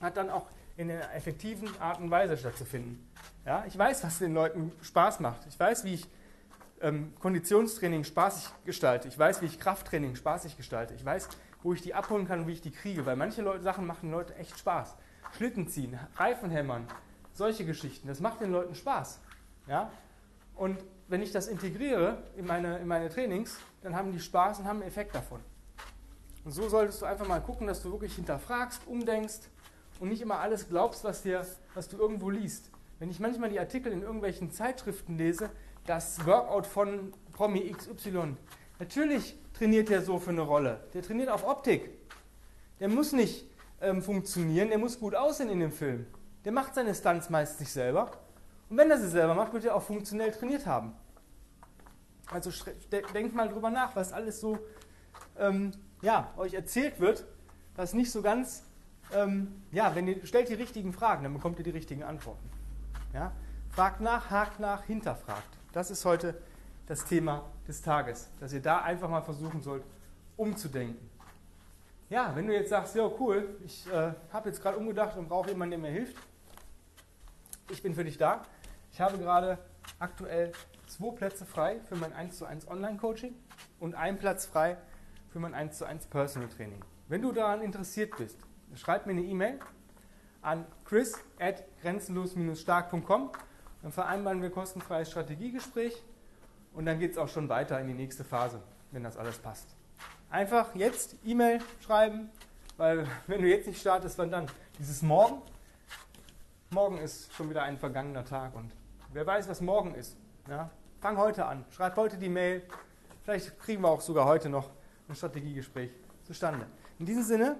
hat 0.00 0.16
dann 0.16 0.30
auch 0.30 0.46
in 0.76 0.90
einer 0.90 1.14
effektiven 1.14 1.68
Art 1.80 2.00
und 2.00 2.10
Weise 2.10 2.36
stattzufinden. 2.36 3.08
Ja? 3.46 3.64
Ich 3.68 3.78
weiß, 3.78 4.02
was 4.02 4.18
den 4.18 4.34
Leuten 4.34 4.72
Spaß 4.82 5.20
macht. 5.20 5.46
Ich 5.48 5.58
weiß, 5.58 5.84
wie 5.84 5.94
ich 5.94 6.08
ähm, 6.80 7.12
Konditionstraining 7.20 8.02
spaßig 8.02 8.50
gestalte. 8.64 9.06
Ich 9.06 9.18
weiß, 9.18 9.42
wie 9.42 9.46
ich 9.46 9.60
Krafttraining 9.60 10.16
spaßig 10.16 10.56
gestalte. 10.56 10.94
Ich 10.94 11.04
weiß, 11.04 11.28
wo 11.62 11.72
ich 11.72 11.82
die 11.82 11.94
abholen 11.94 12.26
kann 12.26 12.40
und 12.40 12.46
wie 12.48 12.52
ich 12.52 12.62
die 12.62 12.72
kriege. 12.72 13.06
Weil 13.06 13.14
manche 13.14 13.42
Leute, 13.42 13.62
Sachen 13.62 13.86
machen 13.86 14.10
Leute 14.10 14.34
echt 14.34 14.58
Spaß. 14.58 14.96
Schlitten 15.36 15.68
ziehen, 15.68 15.96
Reifen 16.16 16.50
hämmern, 16.50 16.88
solche 17.40 17.64
Geschichten. 17.64 18.06
Das 18.06 18.20
macht 18.20 18.42
den 18.42 18.52
Leuten 18.52 18.74
Spaß. 18.74 19.18
Ja? 19.66 19.90
Und 20.54 20.78
wenn 21.08 21.22
ich 21.22 21.32
das 21.32 21.48
integriere 21.48 22.22
in 22.36 22.46
meine, 22.46 22.78
in 22.78 22.86
meine 22.86 23.08
Trainings, 23.08 23.56
dann 23.82 23.96
haben 23.96 24.12
die 24.12 24.20
Spaß 24.20 24.58
und 24.60 24.66
haben 24.66 24.80
einen 24.80 24.88
Effekt 24.88 25.14
davon. 25.14 25.40
Und 26.44 26.52
so 26.52 26.68
solltest 26.68 27.00
du 27.00 27.06
einfach 27.06 27.26
mal 27.26 27.40
gucken, 27.40 27.66
dass 27.66 27.82
du 27.82 27.90
wirklich 27.90 28.14
hinterfragst, 28.14 28.86
umdenkst 28.86 29.48
und 30.00 30.10
nicht 30.10 30.20
immer 30.20 30.38
alles 30.38 30.68
glaubst, 30.68 31.02
was, 31.02 31.22
dir, 31.22 31.46
was 31.74 31.88
du 31.88 31.96
irgendwo 31.96 32.28
liest. 32.28 32.70
Wenn 32.98 33.10
ich 33.10 33.20
manchmal 33.20 33.48
die 33.48 33.58
Artikel 33.58 33.90
in 33.90 34.02
irgendwelchen 34.02 34.50
Zeitschriften 34.50 35.16
lese, 35.16 35.48
das 35.86 36.24
Workout 36.26 36.66
von 36.66 37.14
Promi 37.32 37.72
XY, 37.72 38.36
natürlich 38.78 39.34
trainiert 39.54 39.88
der 39.88 40.02
so 40.02 40.18
für 40.18 40.30
eine 40.30 40.42
Rolle. 40.42 40.84
Der 40.92 41.00
trainiert 41.00 41.30
auf 41.30 41.46
Optik. 41.46 41.88
Der 42.80 42.88
muss 42.88 43.12
nicht 43.12 43.46
ähm, 43.80 44.02
funktionieren, 44.02 44.68
der 44.68 44.78
muss 44.78 45.00
gut 45.00 45.14
aussehen 45.14 45.48
in 45.48 45.60
dem 45.60 45.72
Film. 45.72 46.06
Der 46.44 46.52
macht 46.52 46.74
seine 46.74 46.94
Stunts 46.94 47.30
meist 47.30 47.60
nicht 47.60 47.72
selber. 47.72 48.10
Und 48.68 48.76
wenn 48.76 48.90
er 48.90 48.98
sie 48.98 49.08
selber 49.08 49.34
macht, 49.34 49.52
wird 49.52 49.64
er 49.64 49.74
auch 49.74 49.82
funktionell 49.82 50.30
trainiert 50.32 50.66
haben. 50.66 50.94
Also 52.30 52.50
denkt 53.12 53.34
mal 53.34 53.48
drüber 53.48 53.70
nach, 53.70 53.96
was 53.96 54.12
alles 54.12 54.40
so 54.40 54.58
ähm, 55.38 55.72
ja, 56.02 56.32
euch 56.36 56.54
erzählt 56.54 57.00
wird, 57.00 57.24
was 57.76 57.92
nicht 57.92 58.10
so 58.10 58.22
ganz, 58.22 58.64
ähm, 59.12 59.62
ja, 59.72 59.94
wenn 59.94 60.06
ihr 60.06 60.24
stellt 60.24 60.48
die 60.48 60.54
richtigen 60.54 60.92
Fragen, 60.92 61.24
dann 61.24 61.34
bekommt 61.34 61.58
ihr 61.58 61.64
die 61.64 61.70
richtigen 61.70 62.04
Antworten. 62.04 62.48
Ja? 63.12 63.32
Fragt 63.70 64.00
nach, 64.00 64.30
hakt 64.30 64.60
nach, 64.60 64.84
hinterfragt. 64.84 65.58
Das 65.72 65.90
ist 65.90 66.04
heute 66.04 66.40
das 66.86 67.04
Thema 67.04 67.44
des 67.66 67.82
Tages, 67.82 68.28
dass 68.40 68.52
ihr 68.52 68.62
da 68.62 68.82
einfach 68.82 69.08
mal 69.08 69.22
versuchen 69.22 69.62
sollt, 69.62 69.84
umzudenken. 70.36 71.08
Ja, 72.08 72.32
wenn 72.34 72.46
du 72.46 72.52
jetzt 72.52 72.70
sagst, 72.70 72.96
ja 72.96 73.08
cool, 73.20 73.56
ich 73.64 73.86
äh, 73.86 74.12
habe 74.32 74.48
jetzt 74.48 74.60
gerade 74.60 74.76
umgedacht 74.76 75.16
und 75.16 75.28
brauche 75.28 75.50
jemanden, 75.50 75.70
der 75.70 75.78
mir 75.78 75.96
hilft, 75.96 76.16
ich 77.70 77.82
bin 77.82 77.94
für 77.94 78.04
dich 78.04 78.18
da. 78.18 78.42
Ich 78.92 79.00
habe 79.00 79.18
gerade 79.18 79.58
aktuell 79.98 80.52
zwei 80.86 81.14
Plätze 81.14 81.46
frei 81.46 81.80
für 81.88 81.96
mein 81.96 82.12
1 82.12 82.38
zu 82.38 82.44
1 82.44 82.68
Online-Coaching 82.68 83.34
und 83.78 83.94
einen 83.94 84.18
Platz 84.18 84.46
frei 84.46 84.76
für 85.30 85.38
mein 85.38 85.54
1 85.54 85.78
zu 85.78 85.84
1 85.84 86.06
Personal 86.06 86.48
Training. 86.48 86.84
Wenn 87.08 87.22
du 87.22 87.32
daran 87.32 87.62
interessiert 87.62 88.16
bist, 88.16 88.38
schreib 88.74 89.06
mir 89.06 89.12
eine 89.12 89.22
E-Mail 89.22 89.58
an 90.42 90.66
chris 90.84 91.14
at 91.38 91.64
grenzenlos-stark.com. 91.82 93.30
Dann 93.82 93.92
vereinbaren 93.92 94.42
wir 94.42 94.50
kostenfreies 94.50 95.10
Strategiegespräch 95.10 96.02
und 96.72 96.86
dann 96.86 96.98
geht 96.98 97.12
es 97.12 97.18
auch 97.18 97.28
schon 97.28 97.48
weiter 97.48 97.80
in 97.80 97.88
die 97.88 97.94
nächste 97.94 98.24
Phase, 98.24 98.60
wenn 98.90 99.02
das 99.02 99.16
alles 99.16 99.38
passt. 99.38 99.66
Einfach 100.30 100.74
jetzt 100.74 101.16
E-Mail 101.24 101.60
schreiben, 101.80 102.30
weil 102.76 103.06
wenn 103.26 103.42
du 103.42 103.48
jetzt 103.48 103.66
nicht 103.66 103.80
startest, 103.80 104.18
wann 104.18 104.30
dann? 104.30 104.46
Dieses 104.78 105.02
Morgen? 105.02 105.42
Morgen 106.72 106.98
ist 106.98 107.32
schon 107.32 107.50
wieder 107.50 107.64
ein 107.64 107.76
vergangener 107.76 108.24
Tag 108.24 108.54
und 108.54 108.70
wer 109.12 109.26
weiß, 109.26 109.48
was 109.48 109.60
morgen 109.60 109.92
ist. 109.96 110.16
Ja? 110.48 110.70
Fang 111.00 111.18
heute 111.18 111.46
an, 111.46 111.64
schreib 111.70 111.96
heute 111.96 112.16
die 112.16 112.28
Mail. 112.28 112.62
Vielleicht 113.24 113.58
kriegen 113.58 113.82
wir 113.82 113.88
auch 113.88 114.00
sogar 114.00 114.24
heute 114.26 114.48
noch 114.48 114.70
ein 115.08 115.16
Strategiegespräch 115.16 115.90
zustande. 116.22 116.66
In 117.00 117.06
diesem 117.06 117.24
Sinne, 117.24 117.56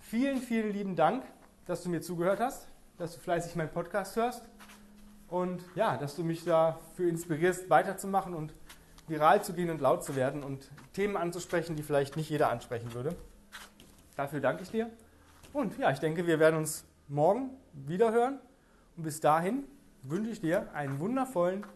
vielen, 0.00 0.42
vielen 0.42 0.70
lieben 0.70 0.96
Dank, 0.96 1.24
dass 1.64 1.82
du 1.82 1.88
mir 1.88 2.02
zugehört 2.02 2.38
hast, 2.38 2.68
dass 2.98 3.14
du 3.14 3.20
fleißig 3.20 3.56
meinen 3.56 3.70
Podcast 3.70 4.16
hörst 4.16 4.42
und 5.28 5.64
ja, 5.74 5.96
dass 5.96 6.14
du 6.14 6.22
mich 6.22 6.44
dafür 6.44 7.08
inspirierst, 7.08 7.70
weiterzumachen 7.70 8.34
und 8.34 8.52
viral 9.08 9.42
zu 9.42 9.54
gehen 9.54 9.70
und 9.70 9.80
laut 9.80 10.04
zu 10.04 10.14
werden 10.14 10.42
und 10.42 10.70
Themen 10.92 11.16
anzusprechen, 11.16 11.74
die 11.74 11.82
vielleicht 11.82 12.16
nicht 12.16 12.28
jeder 12.28 12.50
ansprechen 12.50 12.92
würde. 12.92 13.16
Dafür 14.14 14.40
danke 14.40 14.62
ich 14.62 14.70
dir. 14.70 14.90
Und 15.54 15.78
ja, 15.78 15.90
ich 15.90 16.00
denke, 16.00 16.26
wir 16.26 16.38
werden 16.38 16.56
uns 16.56 16.84
morgen 17.08 17.50
wieder 17.72 18.12
hören. 18.12 18.38
Und 18.96 19.04
bis 19.04 19.20
dahin 19.20 19.64
wünsche 20.02 20.30
ich 20.30 20.40
dir 20.40 20.72
einen 20.74 20.98
wundervollen, 21.00 21.66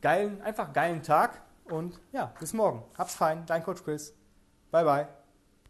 geilen, 0.00 0.40
einfach 0.42 0.72
geilen 0.72 1.02
Tag. 1.02 1.42
Und 1.64 2.00
ja, 2.12 2.32
bis 2.40 2.52
morgen. 2.52 2.82
Hab's 2.96 3.14
fein. 3.14 3.44
Dein 3.46 3.62
Coach 3.62 3.82
Chris. 3.84 4.14
Bye, 4.70 4.84
bye. 4.84 5.23